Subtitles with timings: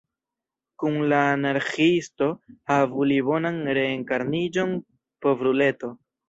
[0.83, 2.29] Kun la Anarĥiisto–
[2.71, 4.75] havu li bonan reenkarniĝon,
[5.27, 5.93] povruleto!